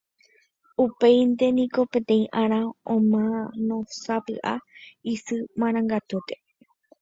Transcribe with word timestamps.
Upéinte 0.83 1.45
niko, 1.57 1.81
peteĩ 1.95 2.23
ára, 2.41 2.57
omanósapy'a 2.95 4.55
isy 5.13 5.35
marangatuete. 5.61 6.35